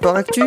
Sport 0.00 0.16
Actu, 0.16 0.44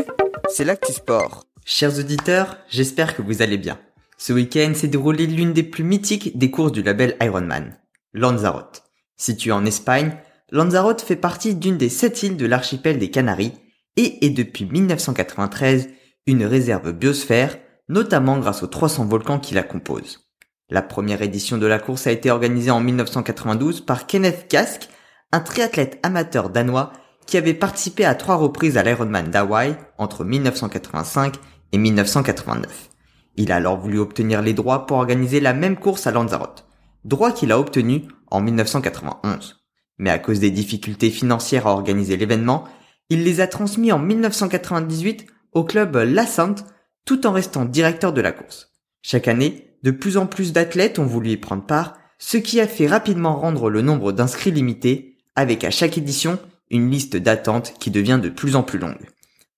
c'est 0.50 0.64
l'actu 0.64 0.92
sport. 0.94 1.44
Chers 1.64 2.00
auditeurs, 2.00 2.58
j'espère 2.70 3.16
que 3.16 3.22
vous 3.22 3.44
allez 3.44 3.60
bien. 3.60 3.78
Ce 4.18 4.34
week-end 4.34 4.74
s'est 4.74 4.88
déroulé 4.88 5.28
l'une 5.28 5.54
des 5.54 5.62
plus 5.62 5.84
mythiques 5.84 6.36
des 6.36 6.50
courses 6.50 6.72
du 6.72 6.82
label 6.82 7.16
Ironman, 7.22 7.78
Lanzarote. 8.14 8.82
Située 9.16 9.52
en 9.52 9.64
Espagne, 9.64 10.18
Lanzarote 10.50 11.02
fait 11.04 11.16
partie 11.16 11.54
d'une 11.54 11.78
des 11.78 11.90
sept 11.90 12.24
îles 12.24 12.36
de 12.36 12.48
l'archipel 12.48 12.98
des 12.98 13.12
Canaries 13.12 13.54
et 13.96 14.26
est 14.26 14.32
depuis 14.32 14.66
1993 14.66 15.88
une 16.26 16.46
réserve 16.46 16.92
biosphère, 16.92 17.56
notamment 17.90 18.40
grâce 18.40 18.64
aux 18.64 18.68
300 18.68 19.06
volcans 19.06 19.38
qui 19.38 19.54
la 19.54 19.62
composent. 19.62 20.32
La 20.72 20.82
première 20.82 21.22
édition 21.22 21.60
de 21.60 21.68
la 21.68 21.78
course 21.78 22.08
a 22.08 22.12
été 22.12 22.32
organisée 22.32 22.72
en 22.72 22.80
1992 22.80 23.82
par 23.82 24.08
Kenneth 24.08 24.48
Kask, 24.48 24.90
un 25.32 25.42
triathlète 25.42 26.00
amateur 26.02 26.50
danois 26.50 26.92
qui 27.26 27.38
avait 27.38 27.54
participé 27.54 28.06
à 28.06 28.16
trois 28.16 28.36
reprises 28.36 28.78
à 28.78 28.84
l'Ironman 28.84 29.30
d'Hawaï 29.30 29.76
entre 29.98 30.24
1985 30.24 31.36
et 31.72 31.78
1989. 31.78 32.90
Il 33.36 33.52
a 33.52 33.56
alors 33.56 33.80
voulu 33.80 34.00
obtenir 34.00 34.42
les 34.42 34.54
droits 34.54 34.86
pour 34.86 34.98
organiser 34.98 35.40
la 35.40 35.54
même 35.54 35.78
course 35.78 36.08
à 36.08 36.12
Lanzarote, 36.12 36.66
droit 37.04 37.32
qu'il 37.32 37.52
a 37.52 37.60
obtenu 37.60 38.04
en 38.30 38.42
1991. 38.42 39.62
Mais 39.98 40.10
à 40.10 40.20
cause 40.20 40.40
des 40.40 40.52
difficultés 40.52 41.10
financières 41.10 41.68
à 41.68 41.72
organiser 41.72 42.18
l'événement, 42.18 42.66
il 43.10 43.24
les 43.24 43.42
a 43.42 43.48
transmis 43.48 43.92
en 43.92 44.00
1998 44.00 45.26
au 45.54 45.64
club 45.64 45.96
La 45.96 46.26
Sainte 46.26 46.66
tout 47.06 47.28
en 47.28 47.32
restant 47.32 47.66
directeur 47.66 48.14
de 48.14 48.22
la 48.22 48.32
course. 48.32 48.72
Chaque 49.02 49.28
année, 49.28 49.76
de 49.84 49.92
plus 49.92 50.18
en 50.18 50.26
plus 50.26 50.54
d'athlètes 50.54 51.00
ont 51.00 51.06
voulu 51.06 51.32
y 51.32 51.38
prendre 51.38 51.66
part, 51.66 51.98
ce 52.18 52.38
qui 52.38 52.62
a 52.62 52.68
fait 52.68 52.88
rapidement 52.88 53.36
rendre 53.36 53.70
le 53.70 53.82
nombre 53.82 54.14
d'inscrits 54.14 54.52
limité, 54.52 55.18
avec 55.36 55.64
à 55.64 55.72
chaque 55.72 55.98
édition 55.98 56.40
une 56.74 56.92
liste 56.92 57.16
d'attente 57.16 57.74
qui 57.80 57.92
devient 57.92 58.20
de 58.22 58.30
plus 58.30 58.56
en 58.56 58.64
plus 58.64 58.80
longue. 58.80 59.08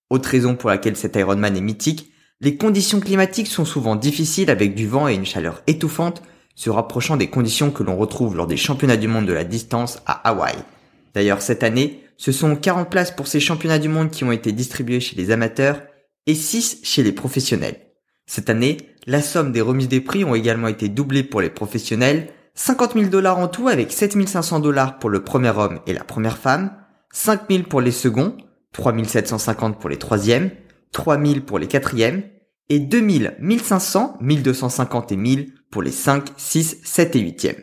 Autre 0.10 0.30
raison 0.30 0.56
pour 0.56 0.70
laquelle 0.70 0.96
cet 0.96 1.16
Ironman 1.16 1.58
est 1.58 1.62
mythique, 1.62 2.12
les 2.42 2.58
conditions 2.58 3.00
climatiques 3.00 3.48
sont 3.48 3.66
souvent 3.66 3.96
difficiles 3.96 4.52
avec 4.52 4.76
du 4.76 4.88
vent 4.88 5.08
et 5.08 5.16
une 5.16 5.26
chaleur 5.26 5.64
étouffante, 5.66 6.22
se 6.54 6.70
rapprochant 6.70 7.18
des 7.18 7.30
conditions 7.30 7.72
que 7.72 7.84
l'on 7.84 7.98
retrouve 7.98 8.36
lors 8.36 8.48
des 8.48 8.58
championnats 8.58 8.98
du 8.98 9.08
monde 9.08 9.26
de 9.26 9.34
la 9.34 9.44
distance 9.44 10.00
à 10.06 10.30
Hawaï. 10.30 10.56
D'ailleurs, 11.14 11.42
cette 11.42 11.64
année, 11.64 12.04
ce 12.18 12.32
sont 12.32 12.56
40 12.56 12.90
places 12.90 13.12
pour 13.12 13.28
ces 13.28 13.40
championnats 13.40 13.80
du 13.80 13.90
monde 13.90 14.12
qui 14.12 14.24
ont 14.24 14.32
été 14.32 14.52
distribuées 14.52 15.00
chez 15.00 15.16
les 15.16 15.32
amateurs 15.32 15.82
et 16.28 16.36
6 16.36 16.80
chez 16.84 17.04
les 17.04 17.12
professionnels. 17.12 17.80
Cette 18.26 18.50
année, 18.50 18.78
la 19.08 19.22
somme 19.22 19.52
des 19.52 19.62
remises 19.62 19.88
des 19.88 20.02
prix 20.02 20.24
ont 20.24 20.36
également 20.36 20.68
été 20.68 20.90
doublées 20.90 21.24
pour 21.24 21.42
les 21.42 21.50
professionnels, 21.50 22.28
50 22.56 22.94
000 22.94 23.06
dollars 23.08 23.38
en 23.38 23.48
tout 23.48 23.68
avec 23.68 23.92
7 23.92 24.28
500 24.28 24.60
dollars 24.60 24.98
pour 24.98 25.10
le 25.10 25.24
premier 25.24 25.50
homme 25.50 25.80
et 25.88 25.94
la 25.94 26.04
première 26.04 26.38
femme, 26.38 26.72
5000 27.16 27.64
pour 27.64 27.80
les 27.80 27.94
seconds, 27.94 28.36
3750 28.74 29.80
pour 29.80 29.90
les 29.90 29.98
troisièmes, 29.98 30.52
3000 30.92 31.46
pour 31.46 31.60
les 31.60 31.68
quatrièmes, 31.68 32.24
et 32.68 32.80
2000, 32.80 33.38
1500, 33.40 34.18
1250 34.20 35.14
et 35.14 35.16
1000 35.16 35.54
pour 35.72 35.82
les 35.82 35.94
5, 35.94 36.28
6, 36.36 36.82
7 36.84 37.16
et 37.16 37.22
8e. 37.22 37.56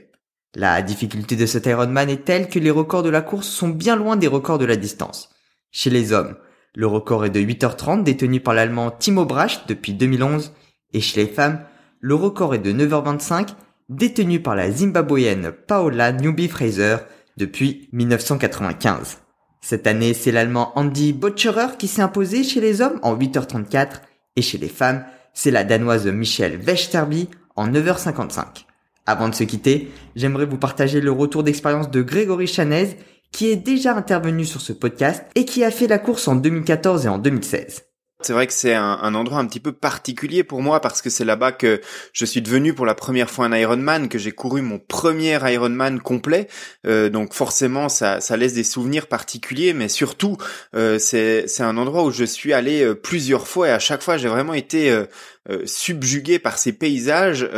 La 0.54 0.80
difficulté 0.80 1.36
de 1.36 1.44
cet 1.44 1.66
Ironman 1.66 2.08
est 2.08 2.24
telle 2.24 2.48
que 2.48 2.58
les 2.58 2.70
records 2.70 3.02
de 3.02 3.10
la 3.10 3.20
course 3.20 3.46
sont 3.46 3.68
bien 3.68 3.94
loin 3.94 4.16
des 4.16 4.26
records 4.26 4.56
de 4.56 4.64
la 4.64 4.76
distance. 4.76 5.28
Chez 5.70 5.90
les 5.90 6.14
hommes, 6.14 6.34
le 6.74 6.86
record 6.86 7.26
est 7.26 7.30
de 7.30 7.40
8h30 7.40 8.04
détenu 8.04 8.40
par 8.40 8.54
l'allemand 8.54 8.90
Timo 8.90 9.26
Bracht 9.26 9.68
depuis 9.68 9.92
2011 9.92 10.54
et 10.94 11.00
chez 11.02 11.20
les 11.20 11.30
femmes, 11.30 11.60
le 12.00 12.14
record 12.14 12.54
est 12.54 12.58
de 12.58 12.72
9h25 12.72 13.48
détenu 13.90 14.40
par 14.40 14.56
la 14.56 14.70
zimbabwéenne 14.70 15.52
Paola 15.52 16.12
Newby 16.12 16.48
Fraser 16.48 16.96
depuis 17.36 17.90
1995. 17.92 19.21
Cette 19.64 19.86
année, 19.86 20.12
c'est 20.12 20.32
l'allemand 20.32 20.72
Andy 20.74 21.12
Botcherer 21.12 21.76
qui 21.78 21.86
s'est 21.86 22.02
imposé 22.02 22.42
chez 22.42 22.60
les 22.60 22.80
hommes 22.80 22.98
en 23.02 23.16
8h34 23.16 24.02
et 24.34 24.42
chez 24.42 24.58
les 24.58 24.68
femmes, 24.68 25.04
c'est 25.34 25.52
la 25.52 25.62
danoise 25.62 26.06
Michelle 26.08 26.60
Westerby 26.66 27.28
en 27.54 27.68
9h55. 27.68 28.66
Avant 29.06 29.28
de 29.28 29.34
se 29.34 29.44
quitter, 29.44 29.90
j'aimerais 30.16 30.46
vous 30.46 30.58
partager 30.58 31.00
le 31.00 31.12
retour 31.12 31.44
d'expérience 31.44 31.90
de 31.90 32.02
Grégory 32.02 32.48
Chanez 32.48 32.96
qui 33.30 33.50
est 33.50 33.56
déjà 33.56 33.96
intervenu 33.96 34.44
sur 34.44 34.60
ce 34.60 34.72
podcast 34.72 35.24
et 35.36 35.44
qui 35.44 35.64
a 35.64 35.70
fait 35.70 35.86
la 35.86 35.98
course 35.98 36.26
en 36.26 36.34
2014 36.34 37.06
et 37.06 37.08
en 37.08 37.18
2016. 37.18 37.84
C'est 38.22 38.32
vrai 38.32 38.46
que 38.46 38.52
c'est 38.52 38.74
un, 38.74 39.14
endroit 39.14 39.38
un 39.38 39.46
petit 39.46 39.60
peu 39.60 39.72
particulier 39.72 40.44
pour 40.44 40.62
moi 40.62 40.80
parce 40.80 41.02
que 41.02 41.10
c'est 41.10 41.24
là-bas 41.24 41.52
que 41.52 41.80
je 42.12 42.24
suis 42.24 42.42
devenu 42.42 42.74
pour 42.74 42.86
la 42.86 42.94
première 42.94 43.30
fois 43.30 43.46
un 43.46 43.56
Ironman, 43.56 44.08
que 44.08 44.18
j'ai 44.18 44.32
couru 44.32 44.62
mon 44.62 44.78
premier 44.78 45.38
Ironman 45.52 46.00
complet. 46.00 46.48
Euh, 46.86 47.08
donc 47.08 47.34
forcément, 47.34 47.88
ça, 47.88 48.20
ça 48.20 48.36
laisse 48.36 48.54
des 48.54 48.64
souvenirs 48.64 49.06
particuliers, 49.06 49.74
mais 49.74 49.88
surtout, 49.88 50.36
euh, 50.74 50.98
c'est 50.98 51.46
un 51.60 51.76
endroit 51.76 52.04
où 52.04 52.10
je 52.10 52.24
suis 52.24 52.52
allé 52.52 52.82
euh, 52.82 52.94
plusieurs 52.94 53.46
fois 53.46 53.68
et 53.68 53.70
à 53.70 53.78
chaque 53.78 54.02
fois, 54.02 54.16
j'ai 54.16 54.28
vraiment 54.28 54.54
été 54.54 54.90
euh, 54.90 55.04
euh, 55.50 55.62
subjugué 55.66 56.38
par 56.38 56.58
ces 56.58 56.72
paysages 56.72 57.48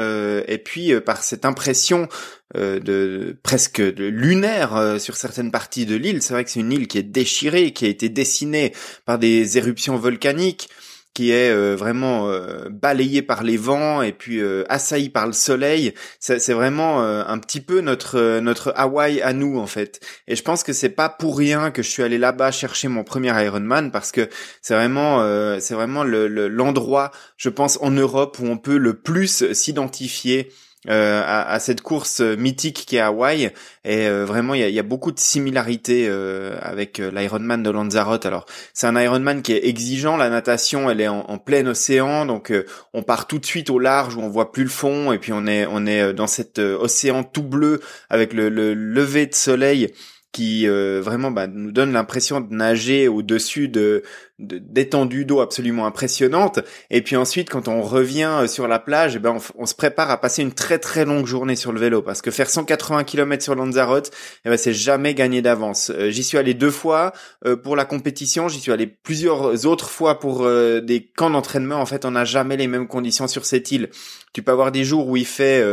et 0.48 0.58
puis 0.58 0.98
par 1.00 1.22
cette 1.22 1.44
impression 1.44 2.08
de 2.54 3.36
presque 3.42 3.80
de 3.80 4.04
lunaire 4.04 4.96
sur 4.98 5.16
certaines 5.16 5.50
parties 5.50 5.86
de 5.86 5.96
l'île. 5.96 6.22
C'est 6.22 6.34
vrai 6.34 6.44
que 6.44 6.50
c'est 6.50 6.60
une 6.60 6.72
île 6.72 6.86
qui 6.86 6.98
est 6.98 7.02
déchirée, 7.02 7.72
qui 7.72 7.86
a 7.86 7.88
été 7.88 8.08
dessinée 8.08 8.72
par 9.06 9.18
des 9.18 9.58
éruptions 9.58 9.96
volcaniques 9.96 10.68
qui 11.14 11.30
est 11.30 11.50
euh, 11.50 11.76
vraiment 11.76 12.28
euh, 12.28 12.68
par 13.26 13.44
les 13.44 13.56
vents 13.56 14.02
et 14.02 14.12
puis 14.12 14.40
euh, 14.40 14.64
par 15.12 15.26
le 15.28 15.32
soleil. 15.32 15.94
C'est 16.18 16.52
vraiment 16.52 17.00
un 17.00 17.38
petit 17.38 17.60
peu 17.60 17.80
notre 17.80 18.40
notre 18.40 18.72
Hawaï 18.76 19.22
à 19.22 19.32
nous 19.32 19.58
en 19.58 19.66
fait. 19.66 20.00
Et 20.26 20.34
je 20.34 20.42
pense 20.42 20.64
que 20.64 20.72
c'est 20.72 20.88
pas 20.88 21.08
pour 21.08 21.38
rien 21.38 21.70
que 21.70 21.82
je 21.82 21.88
suis 21.88 22.02
allé 22.02 22.18
là-bas 22.18 22.50
chercher 22.50 22.88
mon 22.88 23.04
premier 23.04 23.28
Ironman 23.44 23.92
parce 23.92 24.10
que 24.10 24.28
c'est 24.60 24.74
vraiment 24.74 25.20
c'est 25.60 25.74
vraiment 25.74 26.02
l'endroit, 26.04 27.12
je 27.36 27.48
pense, 27.48 27.78
en 27.80 27.90
Europe 27.90 28.38
où 28.40 28.46
on 28.46 28.58
peut 28.58 28.78
le 28.78 28.94
plus 28.94 29.52
s'identifier 29.52 30.50
euh, 30.90 31.22
à, 31.24 31.50
à, 31.50 31.60
cette 31.60 31.80
course 31.80 32.20
mythique 32.20 32.84
qui 32.86 32.96
est 32.96 33.00
Hawaï. 33.00 33.52
Et 33.84 34.06
euh, 34.06 34.26
vraiment 34.26 34.52
il 34.52 34.60
y 34.60 34.64
a, 34.64 34.68
y 34.68 34.78
a, 34.78 34.82
beaucoup 34.82 35.12
de 35.12 35.18
similarités 35.18 36.06
euh, 36.08 36.58
avec 36.60 36.98
l'Ironman 36.98 37.62
de 37.62 37.70
Lanzarote. 37.70 38.26
Alors 38.26 38.44
c'est 38.74 38.86
un 38.86 39.00
Ironman 39.00 39.40
qui 39.40 39.52
est 39.52 39.66
exigeant, 39.66 40.18
la 40.18 40.28
natation 40.28 40.90
elle 40.90 41.00
est 41.00 41.08
en, 41.08 41.38
plein 41.38 41.66
océan. 41.66 42.26
Donc 42.26 42.52
on 42.92 43.02
part 43.02 43.26
tout 43.26 43.38
de 43.38 43.46
suite 43.46 43.70
au 43.70 43.78
large 43.78 44.16
où 44.16 44.20
on 44.20 44.28
voit 44.28 44.52
plus 44.52 44.64
le 44.64 44.70
fond. 44.70 45.12
Et 45.12 45.18
puis 45.18 45.32
on 45.32 45.46
est 45.46 45.66
on 45.66 45.86
est 45.86 46.12
dans 46.12 46.26
cet 46.26 46.58
océan 46.58 47.24
tout 47.24 47.42
bleu 47.42 47.80
avec 48.10 48.34
le, 48.34 48.50
le 48.50 48.74
lever 48.74 49.26
de 49.26 49.34
soleil 49.34 49.92
qui 50.32 50.66
vraiment 50.66 51.30
bah, 51.30 51.46
nous 51.46 51.72
donne 51.72 51.92
l'impression 51.92 52.40
de 52.40 52.52
nager 52.52 53.08
au-dessus 53.08 53.68
de 53.68 54.02
d'étendue 54.40 55.24
d'eau 55.24 55.40
absolument 55.40 55.86
impressionnante. 55.86 56.58
Et 56.90 57.02
puis 57.02 57.14
ensuite, 57.14 57.48
quand 57.48 57.68
on 57.68 57.82
revient 57.82 58.30
euh, 58.40 58.46
sur 58.48 58.66
la 58.66 58.80
plage, 58.80 59.14
eh 59.14 59.18
ben 59.20 59.38
on, 59.56 59.66
se 59.66 59.74
prépare 59.74 60.10
à 60.10 60.20
passer 60.20 60.42
une 60.42 60.52
très 60.52 60.78
très 60.78 61.04
longue 61.04 61.26
journée 61.26 61.54
sur 61.54 61.72
le 61.72 61.78
vélo 61.78 62.02
parce 62.02 62.20
que 62.20 62.32
faire 62.32 62.50
180 62.50 63.04
km 63.04 63.44
sur 63.44 63.54
Lanzarote, 63.54 64.10
eh 64.44 64.48
ben 64.48 64.56
c'est 64.56 64.72
jamais 64.72 65.14
gagné 65.14 65.40
d'avance. 65.40 65.90
Euh, 65.90 66.10
j'y 66.10 66.24
suis 66.24 66.36
allé 66.36 66.52
deux 66.52 66.72
fois 66.72 67.12
euh, 67.46 67.54
pour 67.54 67.76
la 67.76 67.84
compétition, 67.84 68.48
j'y 68.48 68.58
suis 68.58 68.72
allé 68.72 68.88
plusieurs 68.88 69.66
autres 69.66 69.88
fois 69.88 70.18
pour 70.18 70.44
des 70.44 71.10
camps 71.16 71.30
d'entraînement. 71.30 71.76
En 71.76 71.86
fait, 71.86 72.04
on 72.04 72.10
n'a 72.12 72.24
jamais 72.24 72.56
les 72.56 72.66
mêmes 72.66 72.88
conditions 72.88 73.28
sur 73.28 73.44
cette 73.44 73.70
île. 73.70 73.90
Tu 74.32 74.42
peux 74.42 74.50
avoir 74.50 74.72
des 74.72 74.84
jours 74.84 75.08
où 75.08 75.16
il 75.16 75.26
fait 75.26 75.64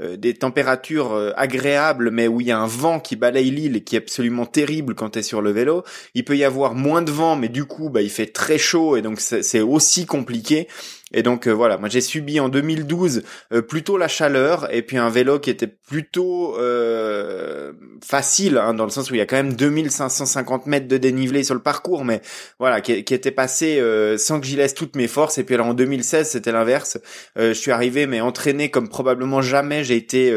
des 0.00 0.34
températures 0.34 1.32
agréables, 1.36 2.10
mais 2.10 2.28
où 2.28 2.40
il 2.40 2.46
y 2.46 2.52
a 2.52 2.58
un 2.58 2.66
vent 2.66 3.00
qui 3.00 3.16
balaye 3.16 3.50
l'île 3.50 3.76
et 3.76 3.82
qui 3.82 3.96
est 3.96 3.98
absolument 3.98 4.46
terrible 4.46 4.94
quand 4.94 5.10
tu 5.10 5.18
es 5.18 5.22
sur 5.22 5.42
le 5.42 5.50
vélo. 5.50 5.82
Il 6.14 6.24
peut 6.24 6.36
y 6.36 6.44
avoir 6.44 6.74
moins 6.74 7.02
de 7.02 7.10
vent, 7.10 7.36
mais 7.36 7.48
du 7.48 7.64
coup, 7.64 7.90
bah, 7.90 8.02
fait 8.14 8.26
très 8.26 8.58
chaud 8.58 8.96
et 8.96 9.02
donc 9.02 9.20
c'est 9.20 9.60
aussi 9.60 10.06
compliqué. 10.06 10.68
Et 11.12 11.22
donc 11.22 11.46
voilà, 11.46 11.76
moi 11.76 11.88
j'ai 11.88 12.00
subi 12.00 12.40
en 12.40 12.48
2012 12.48 13.22
plutôt 13.68 13.96
la 13.96 14.08
chaleur 14.08 14.72
et 14.74 14.82
puis 14.82 14.96
un 14.96 15.10
vélo 15.10 15.38
qui 15.38 15.50
était 15.50 15.66
plutôt 15.66 16.56
facile 18.02 18.58
hein, 18.58 18.74
dans 18.74 18.84
le 18.84 18.90
sens 18.90 19.10
où 19.10 19.14
il 19.14 19.18
y 19.18 19.20
a 19.20 19.26
quand 19.26 19.36
même 19.36 19.52
2550 19.52 20.66
mètres 20.66 20.88
de 20.88 20.96
dénivelé 20.96 21.44
sur 21.44 21.54
le 21.54 21.60
parcours, 21.60 22.04
mais 22.04 22.20
voilà, 22.58 22.80
qui, 22.80 23.04
qui 23.04 23.14
était 23.14 23.30
passé 23.30 23.80
sans 24.18 24.40
que 24.40 24.46
j'y 24.46 24.56
laisse 24.56 24.74
toutes 24.74 24.96
mes 24.96 25.06
forces. 25.06 25.38
Et 25.38 25.44
puis 25.44 25.54
alors 25.54 25.68
en 25.68 25.74
2016 25.74 26.30
c'était 26.30 26.52
l'inverse. 26.52 26.98
je 27.36 27.52
suis 27.52 27.70
arrivé 27.70 28.06
mais 28.06 28.20
entraîné 28.20 28.70
comme 28.70 28.88
probablement 28.88 29.42
jamais 29.42 29.84
j'ai 29.84 29.96
été 29.96 30.34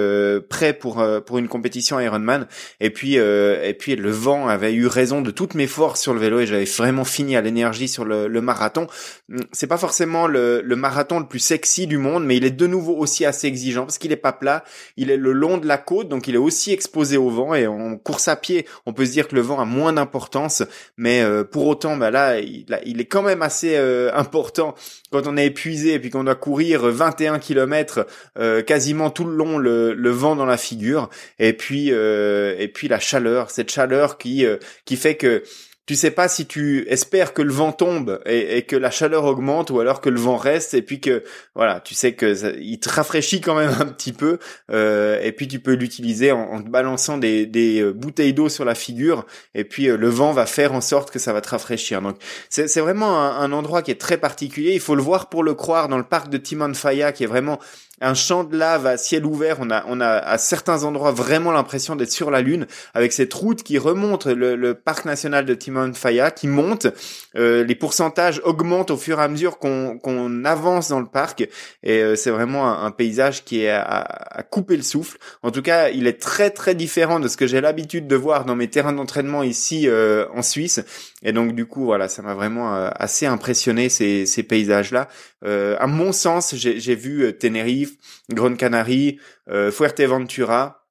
prêt 0.50 0.74
pour 0.74 1.04
pour 1.26 1.38
une 1.38 1.48
compétition 1.48 2.00
Ironman. 2.00 2.46
Et 2.82 2.90
puis 2.90 3.16
et 3.16 3.76
puis 3.80 3.96
le 3.96 4.12
vent 4.12 4.48
avait 4.48 4.74
eu 4.74 4.88
raison 4.88 5.22
de 5.22 5.32
toutes 5.32 5.56
mes 5.56 5.68
forces 5.68 6.02
sur 6.02 6.14
le 6.14 6.20
vélo 6.20 6.40
et 6.40 6.46
j'avais 6.46 6.66
vraiment 6.66 7.06
fini 7.06 7.36
à 7.36 7.42
l'énergie 7.42 7.88
sur 7.88 8.06
le, 8.06 8.28
le 8.28 8.42
marathon. 8.42 8.88
Hum, 9.32 9.40
c'est 9.52 9.68
pas 9.68 9.78
forcément 9.78 10.28
le, 10.28 10.57
le, 10.64 10.76
marathon 10.76 11.20
le 11.20 11.26
plus 11.26 11.40
sexy 11.40 11.88
du 11.88 11.98
monde, 11.98 12.26
mais 12.26 12.38
il 12.38 12.46
est 12.46 12.52
de 12.52 12.68
nouveau 12.68 12.96
aussi 12.96 13.26
assez 13.26 13.48
exigeant 13.48 13.86
parce 13.86 13.98
qu'il 13.98 14.12
est 14.12 14.16
pas 14.16 14.34
plat, 14.34 14.64
il 14.96 15.12
est 15.12 15.18
le 15.18 15.32
long 15.32 15.58
de 15.58 15.68
la 15.68 15.78
côte, 15.78 16.10
donc 16.10 16.28
il 16.28 16.36
est 16.36 16.40
aussi 16.40 16.72
exposé 16.72 17.18
au 17.18 17.30
vent 17.30 17.54
et 17.54 17.68
en 17.68 17.98
course 17.98 18.28
à 18.28 18.36
pied, 18.36 18.66
on 18.86 18.94
peut 18.94 19.06
se 19.06 19.12
dire 19.12 19.28
que 19.28 19.36
le 19.36 19.42
vent 19.42 19.60
a 19.60 19.66
moins 19.66 19.94
d'importance, 19.94 20.64
mais 20.98 21.22
euh, 21.22 21.44
pour 21.44 21.68
autant, 21.68 21.98
bah 21.98 22.12
là, 22.12 22.40
il, 22.40 23.02
est 23.02 23.06
quand 23.06 23.22
même 23.22 23.42
assez 23.42 23.76
euh, 23.76 24.12
important. 24.14 24.76
Quand 25.12 25.28
on 25.28 25.38
est 25.38 25.46
épuisé 25.46 25.94
et 25.94 26.00
puis 26.00 26.10
qu'on 26.10 26.24
doit 26.24 26.36
courir 26.36 26.82
21 26.86 27.40
km 27.40 28.06
euh, 28.38 28.62
quasiment 28.62 29.10
tout 29.10 29.26
le 29.26 29.36
long, 29.36 29.58
le, 29.58 29.94
le, 29.94 30.10
vent 30.10 30.36
dans 30.36 30.46
la 30.46 30.58
figure, 30.58 31.10
et 31.40 31.54
puis 31.54 31.90
et 31.90 32.72
puis 32.74 32.88
la 32.88 33.00
chaleur, 33.00 33.52
cette 33.52 33.72
chaleur 33.72 34.18
qui 34.18 34.46
qui 34.86 34.96
fait 34.96 35.16
que 35.16 35.44
tu 35.88 35.96
sais 35.96 36.12
pas 36.12 36.28
si 36.28 36.46
tu 36.46 36.86
espères 36.90 37.34
que 37.34 37.42
le 37.42 37.54
vent 37.54 37.72
tombe 37.72 38.22
et, 38.26 38.64
que 38.64 38.76
la 38.76 38.92
chaleur 38.92 39.24
augmente 39.24 39.70
ou 39.70 39.80
alors 39.80 40.02
que 40.02 40.10
le 40.10 40.20
vent 40.20 40.36
reste 40.36 40.74
et 40.74 40.82
puis 40.82 41.00
que 41.00 41.24
voilà 41.56 41.80
tu 41.80 41.96
sais 41.96 42.14
que 42.14 42.60
il 42.60 42.78
te 42.80 42.90
rafraîchit 42.90 43.40
quand 43.40 43.56
même 43.56 43.72
un 43.80 43.86
petit 43.86 44.12
peu 44.12 44.38
euh, 44.70 45.18
et 45.24 45.32
puis 45.32 45.48
tu 45.48 45.60
peux 45.60 45.74
l'utiliser 45.74 46.34
en, 46.34 46.60
balançant 46.60 47.18
des, 47.18 47.50
euh, 47.82 47.94
bouteilles 47.94 48.34
d'eau 48.34 48.50
sur 48.50 48.66
la 48.66 48.76
figure 48.76 49.26
et 49.56 49.64
puis 49.64 49.88
euh, 49.88 49.96
le 49.96 50.10
vent 50.10 50.34
va 50.34 50.46
faire 50.46 50.74
en 50.74 50.82
sorte 50.82 51.10
que 51.10 51.20
ça 51.20 51.32
va 51.32 51.40
te 51.40 51.50
rafraîchir. 51.50 52.02
Donc 52.02 52.18
c'est 52.50 52.82
vraiment 52.82 53.18
un, 53.22 53.40
un, 53.40 53.54
endroit 53.54 53.82
qui 53.82 53.92
est 53.92 54.02
très 54.02 54.18
particulier. 54.18 54.74
Il 54.74 54.82
faut 54.82 54.96
le 54.96 55.02
voir 55.02 55.30
pour 55.30 55.42
le 55.42 55.54
croire 55.54 55.88
dans 55.88 55.98
le 55.98 56.04
parc 56.04 56.30
de 56.30 56.38
Timon 56.38 56.74
Faya 56.74 57.14
qui 57.14 57.24
est 57.24 57.28
vraiment 57.28 57.60
un 58.02 58.14
champ 58.14 58.44
de 58.44 58.56
lave 58.56 58.86
à 58.86 58.98
ciel 58.98 59.26
ouvert. 59.26 59.58
On 59.60 59.72
a, 59.72 59.84
on 59.88 60.00
a 60.00 60.08
à 60.08 60.38
certains 60.38 60.84
endroits 60.84 61.12
vraiment 61.12 61.52
l'impression 61.52 61.96
d'être 61.96 62.12
sur 62.12 62.30
la 62.30 62.42
lune, 62.42 62.68
avec 62.94 63.12
cette 63.14 63.34
route 63.34 63.64
qui 63.64 63.78
remonte 63.78 64.28
le, 64.28 64.74
parc 64.74 65.06
national 65.06 65.46
de 65.46 65.54
Timon 65.54 65.94
Faya, 65.94 66.32
qui 66.32 66.48
monte. 66.48 66.88
Euh, 67.36 67.64
les 67.64 67.76
pourcentages 67.76 68.42
augmentent 68.44 68.92
au 68.92 68.98
fur 68.98 69.20
et 69.20 69.24
à 69.24 69.28
mesure 69.28 69.58
qu'on 69.58 69.98
qu'on 69.98 70.46
avance 70.46 70.90
dans 70.90 71.00
le 71.00 71.08
parc, 71.08 71.48
et 71.84 72.02
euh, 72.02 72.16
c'est 72.16 72.30
vraiment 72.30 72.84
un, 72.84 72.92
paysage 72.92 73.44
qui 73.44 73.64
est 73.64 73.70
à, 73.70 74.02
à, 74.02 74.44
couper 74.44 74.76
le 74.76 74.84
souffle. 74.84 75.18
En 75.44 75.52
tout 75.52 75.62
cas, 75.62 75.90
il 75.90 76.08
est 76.08 76.20
très 76.22 76.50
très 76.50 76.76
différent 76.76 77.20
de 77.20 77.28
ce 77.28 77.38
que 77.38 77.48
j'ai 77.48 77.62
l'habitude 77.62 78.08
de 78.08 78.16
voir 78.16 78.46
dans 78.46 78.56
mes 78.56 78.68
terrains 78.70 78.94
d'entraînement 78.94 79.44
ici 79.44 79.88
euh, 79.88 80.26
en 80.34 80.42
Suisse. 80.42 80.84
Et 81.24 81.32
donc 81.32 81.54
du 81.54 81.66
coup, 81.66 81.86
voilà, 81.86 82.08
ça 82.08 82.22
m'a 82.22 82.34
vraiment 82.34 82.74
assez 82.74 83.26
impressionné 83.26 83.90
ces, 83.90 84.26
ces 84.26 84.44
paysages-là. 84.44 85.08
à 85.44 85.88
mon 85.88 86.12
sens, 86.12 86.56
j'ai 86.56 86.96
vu 86.96 87.36
Tenerife 87.38 87.87
Grande 88.30 88.58
Canarie, 88.58 89.20
euh, 89.50 89.72
Fuerteventura. 89.72 90.87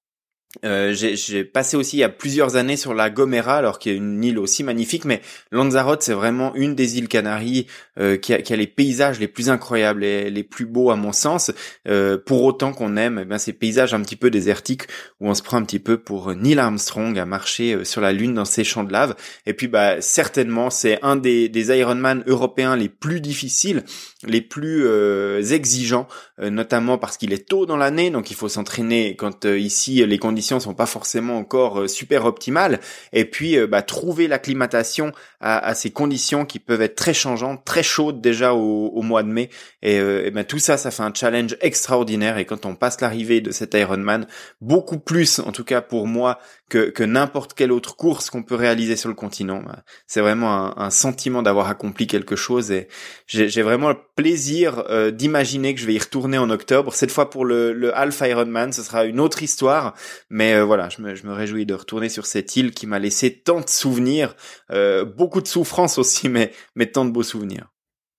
Euh, 0.64 0.92
j'ai 0.94 1.44
passé 1.44 1.76
aussi 1.76 1.96
il 1.96 2.00
y 2.00 2.04
a 2.04 2.08
plusieurs 2.08 2.56
années 2.56 2.76
sur 2.76 2.94
la 2.94 3.10
Gomera, 3.10 3.56
alors 3.56 3.78
qu'il 3.78 3.92
y 3.92 3.94
a 3.94 3.98
une 3.98 4.22
île 4.24 4.38
aussi 4.38 4.64
magnifique, 4.64 5.04
mais 5.04 5.20
Lanzarote 5.50 6.02
c'est 6.02 6.12
vraiment 6.12 6.54
une 6.54 6.74
des 6.74 6.98
îles 6.98 7.08
Canaries 7.08 7.66
euh, 7.98 8.16
qui, 8.16 8.32
a, 8.32 8.42
qui, 8.42 8.52
a, 8.52 8.56
les 8.56 8.66
paysages 8.66 9.18
les 9.18 9.28
plus 9.28 9.50
incroyables 9.50 10.04
et 10.04 10.30
les 10.30 10.42
plus 10.42 10.66
beaux 10.66 10.90
à 10.90 10.96
mon 10.96 11.12
sens. 11.12 11.52
Euh, 11.88 12.18
pour 12.18 12.44
autant 12.44 12.72
qu'on 12.72 12.96
aime 12.96 13.20
eh 13.22 13.24
ben, 13.24 13.38
ces 13.38 13.52
paysages 13.52 13.94
un 13.94 14.00
petit 14.02 14.16
peu 14.16 14.30
désertiques 14.30 14.84
où 15.20 15.28
on 15.28 15.34
se 15.34 15.42
prend 15.42 15.56
un 15.56 15.64
petit 15.64 15.78
peu 15.78 15.98
pour 15.98 16.34
Neil 16.34 16.58
Armstrong 16.58 17.18
à 17.18 17.26
marcher 17.26 17.74
euh, 17.74 17.84
sur 17.84 18.00
la 18.00 18.12
lune 18.12 18.34
dans 18.34 18.44
ces 18.44 18.64
champs 18.64 18.84
de 18.84 18.92
lave. 18.92 19.14
Et 19.46 19.54
puis 19.54 19.68
bah 19.68 20.00
certainement 20.00 20.70
c'est 20.70 20.98
un 21.02 21.16
des, 21.16 21.48
des 21.48 21.76
Ironman 21.76 22.22
européens 22.26 22.76
les 22.76 22.88
plus 22.88 23.20
difficiles, 23.20 23.84
les 24.26 24.40
plus 24.40 24.86
euh, 24.86 25.42
exigeants, 25.42 26.08
notamment 26.38 26.98
parce 26.98 27.16
qu'il 27.16 27.32
est 27.32 27.48
tôt 27.48 27.66
dans 27.66 27.76
l'année, 27.76 28.10
donc 28.10 28.30
il 28.30 28.36
faut 28.36 28.48
s'entraîner 28.48 29.16
quand 29.16 29.44
ici 29.44 30.04
les 30.06 30.18
conditions 30.18 30.45
sont 30.46 30.74
pas 30.74 30.86
forcément 30.86 31.36
encore 31.36 31.80
euh, 31.80 31.88
super 31.88 32.24
optimales. 32.24 32.80
Et 33.12 33.24
puis, 33.24 33.58
euh, 33.58 33.66
bah, 33.66 33.82
trouver 33.82 34.28
l'acclimatation 34.28 35.12
à, 35.40 35.58
à, 35.58 35.74
ces 35.74 35.90
conditions 35.90 36.44
qui 36.44 36.58
peuvent 36.58 36.82
être 36.82 36.96
très 36.96 37.14
changeantes, 37.14 37.64
très 37.64 37.82
chaudes 37.82 38.20
déjà 38.20 38.54
au, 38.54 38.88
au 38.88 39.02
mois 39.02 39.22
de 39.22 39.28
mai. 39.28 39.50
Et, 39.82 39.98
euh, 39.98 40.26
et 40.26 40.30
ben 40.30 40.44
tout 40.44 40.58
ça, 40.58 40.76
ça 40.76 40.90
fait 40.90 41.02
un 41.02 41.12
challenge 41.12 41.56
extraordinaire. 41.60 42.38
Et 42.38 42.44
quand 42.44 42.66
on 42.66 42.74
passe 42.74 43.00
l'arrivée 43.00 43.40
de 43.40 43.50
cet 43.50 43.74
Ironman, 43.74 44.26
beaucoup 44.60 44.98
plus, 44.98 45.38
en 45.40 45.52
tout 45.52 45.64
cas 45.64 45.80
pour 45.80 46.06
moi, 46.06 46.38
que, 46.68 46.90
que 46.90 47.04
n'importe 47.04 47.54
quelle 47.54 47.70
autre 47.70 47.94
course 47.94 48.28
qu'on 48.28 48.42
peut 48.42 48.56
réaliser 48.56 48.96
sur 48.96 49.08
le 49.08 49.14
continent. 49.14 49.62
Bah, 49.64 49.84
c'est 50.06 50.20
vraiment 50.20 50.52
un, 50.52 50.74
un 50.76 50.90
sentiment 50.90 51.42
d'avoir 51.42 51.68
accompli 51.68 52.06
quelque 52.06 52.34
chose. 52.34 52.72
Et 52.72 52.88
j'ai 53.26 53.62
vraiment 53.62 53.90
le 53.90 53.96
plaisir 54.16 54.84
d'imaginer 55.12 55.74
que 55.74 55.80
je 55.80 55.86
vais 55.86 55.94
y 55.94 55.98
retourner 55.98 56.38
en 56.38 56.50
octobre. 56.50 56.92
Cette 56.94 57.10
fois 57.10 57.30
pour 57.30 57.44
le, 57.44 57.72
le 57.72 57.96
Half 57.96 58.20
Ironman, 58.22 58.72
ce 58.72 58.82
sera 58.82 59.04
une 59.04 59.20
autre 59.20 59.42
histoire. 59.42 59.94
Mais 60.36 60.52
euh, 60.52 60.66
voilà, 60.66 60.90
je 60.90 61.00
me, 61.00 61.32
réjouis 61.32 61.64
de 61.64 61.72
retourner 61.72 62.10
sur 62.10 62.26
cette 62.26 62.56
île 62.56 62.72
qui 62.72 62.86
m'a 62.86 62.98
laissé 62.98 63.32
tant 63.32 63.62
de 63.62 63.70
souvenirs, 63.70 64.36
euh, 64.70 65.02
beaucoup 65.02 65.40
de 65.40 65.48
souffrances 65.48 65.96
aussi, 65.96 66.28
mais, 66.28 66.52
mais 66.74 66.84
tant 66.84 67.06
de 67.06 67.10
beaux 67.10 67.22
souvenirs. 67.22 67.72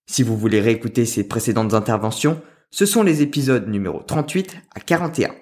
Si 0.10 0.24
vous 0.24 0.36
voulez 0.36 0.60
réécouter 0.60 1.06
ces 1.06 1.28
précédentes 1.28 1.76
interventions, 1.76 2.42
ce 2.72 2.88
sont 2.88 3.04
les 3.04 3.22
épisodes 3.22 3.68
numéro 3.68 4.00
38 4.00 4.58
à 4.74 4.80
41. 4.80 5.36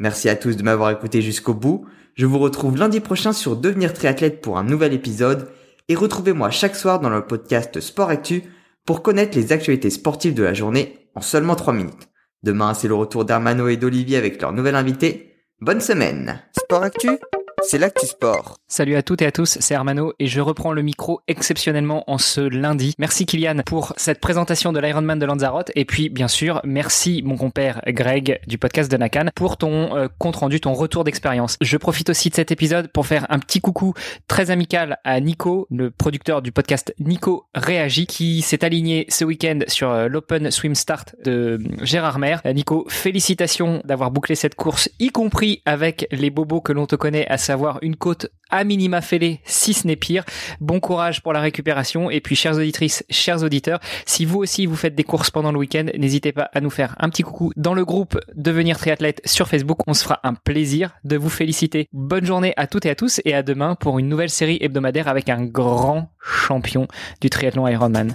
Merci 0.00 0.28
à 0.28 0.36
tous 0.36 0.54
de 0.58 0.62
m'avoir 0.62 0.90
écouté 0.90 1.22
jusqu'au 1.22 1.54
bout. 1.54 1.86
Je 2.12 2.26
vous 2.26 2.38
retrouve 2.38 2.76
lundi 2.76 3.00
prochain 3.00 3.32
sur 3.32 3.56
Devenir 3.56 3.94
triathlète 3.94 4.42
pour 4.42 4.58
un 4.58 4.64
nouvel 4.64 4.92
épisode 4.92 5.50
et 5.88 5.94
retrouvez-moi 5.94 6.50
chaque 6.50 6.76
soir 6.76 7.00
dans 7.00 7.08
le 7.08 7.26
podcast 7.26 7.80
Sport 7.80 8.10
Actu 8.10 8.42
pour 8.84 9.02
connaître 9.02 9.38
les 9.38 9.50
actualités 9.52 9.88
sportives 9.88 10.34
de 10.34 10.42
la 10.42 10.52
journée 10.52 11.08
en 11.14 11.22
seulement 11.22 11.56
3 11.56 11.72
minutes. 11.72 12.10
Demain, 12.42 12.74
c'est 12.74 12.86
le 12.86 12.94
retour 12.94 13.24
d'Armano 13.24 13.68
et 13.68 13.78
d'Olivier 13.78 14.18
avec 14.18 14.42
leur 14.42 14.52
nouvel 14.52 14.74
invité. 14.74 15.28
Bonne 15.60 15.80
semaine. 15.80 16.40
Sport 16.52 16.84
Actu 16.84 17.18
c'est 17.62 17.78
l'actu 17.78 18.06
sport. 18.06 18.56
Salut 18.68 18.96
à 18.96 19.02
toutes 19.02 19.22
et 19.22 19.26
à 19.26 19.32
tous, 19.32 19.58
c'est 19.60 19.74
Hermano 19.74 20.12
et 20.18 20.26
je 20.26 20.40
reprends 20.40 20.72
le 20.72 20.82
micro 20.82 21.20
exceptionnellement 21.26 22.04
en 22.10 22.18
ce 22.18 22.40
lundi. 22.40 22.94
Merci 22.98 23.26
Kylian 23.26 23.62
pour 23.64 23.94
cette 23.96 24.20
présentation 24.20 24.72
de 24.72 24.80
l'Ironman 24.80 25.18
de 25.18 25.26
Lanzarote 25.26 25.70
et 25.74 25.84
puis 25.84 26.08
bien 26.08 26.28
sûr 26.28 26.60
merci 26.64 27.22
mon 27.24 27.36
compère 27.36 27.80
Greg 27.86 28.40
du 28.46 28.58
podcast 28.58 28.90
de 28.90 28.96
Nakan 28.96 29.30
pour 29.34 29.56
ton 29.56 29.96
euh, 29.96 30.08
compte 30.18 30.36
rendu, 30.36 30.60
ton 30.60 30.74
retour 30.74 31.04
d'expérience. 31.04 31.56
Je 31.60 31.76
profite 31.76 32.10
aussi 32.10 32.28
de 32.30 32.34
cet 32.34 32.52
épisode 32.52 32.88
pour 32.88 33.06
faire 33.06 33.26
un 33.30 33.38
petit 33.38 33.60
coucou 33.60 33.94
très 34.28 34.50
amical 34.50 34.98
à 35.04 35.18
Nico, 35.20 35.66
le 35.70 35.90
producteur 35.90 36.42
du 36.42 36.52
podcast 36.52 36.94
Nico 36.98 37.46
Réagit 37.54 38.06
qui 38.06 38.42
s'est 38.42 38.64
aligné 38.64 39.06
ce 39.08 39.24
week-end 39.24 39.60
sur 39.66 39.90
euh, 39.90 40.08
l'Open 40.08 40.50
Swim 40.50 40.74
Start 40.74 41.16
de 41.24 41.30
euh, 41.30 41.58
Gérard 41.82 42.18
Mer. 42.18 42.42
Nico, 42.44 42.86
félicitations 42.88 43.80
d'avoir 43.84 44.10
bouclé 44.10 44.34
cette 44.34 44.54
course, 44.54 44.90
y 44.98 45.08
compris 45.08 45.62
avec 45.64 46.06
les 46.10 46.30
bobos 46.30 46.60
que 46.60 46.72
l'on 46.72 46.86
te 46.86 46.96
connaît 46.96 47.26
à 47.28 47.38
savoir 47.48 47.78
une 47.80 47.96
côte 47.96 48.28
à 48.50 48.62
minima 48.62 49.00
fêlée, 49.00 49.40
si 49.44 49.72
ce 49.72 49.86
n'est 49.86 49.96
pire. 49.96 50.24
Bon 50.60 50.80
courage 50.80 51.22
pour 51.22 51.32
la 51.32 51.40
récupération. 51.40 52.10
Et 52.10 52.20
puis, 52.20 52.36
chères 52.36 52.56
auditrices, 52.56 53.02
chers 53.08 53.42
auditeurs, 53.42 53.80
si 54.04 54.26
vous 54.26 54.38
aussi 54.38 54.66
vous 54.66 54.76
faites 54.76 54.94
des 54.94 55.04
courses 55.04 55.30
pendant 55.30 55.50
le 55.50 55.58
week-end, 55.58 55.86
n'hésitez 55.96 56.32
pas 56.32 56.50
à 56.52 56.60
nous 56.60 56.68
faire 56.68 56.94
un 56.98 57.08
petit 57.08 57.22
coucou 57.22 57.52
dans 57.56 57.72
le 57.72 57.86
groupe 57.86 58.18
Devenir 58.34 58.78
triathlète 58.78 59.22
sur 59.24 59.48
Facebook. 59.48 59.78
On 59.86 59.94
se 59.94 60.04
fera 60.04 60.20
un 60.24 60.34
plaisir 60.34 60.94
de 61.04 61.16
vous 61.16 61.30
féliciter. 61.30 61.88
Bonne 61.92 62.26
journée 62.26 62.52
à 62.58 62.66
toutes 62.66 62.84
et 62.84 62.90
à 62.90 62.94
tous 62.94 63.22
et 63.24 63.34
à 63.34 63.42
demain 63.42 63.74
pour 63.74 63.98
une 63.98 64.08
nouvelle 64.08 64.30
série 64.30 64.58
hebdomadaire 64.60 65.08
avec 65.08 65.30
un 65.30 65.44
grand 65.44 66.10
champion 66.20 66.86
du 67.22 67.30
triathlon 67.30 67.66
Ironman. 67.66 68.14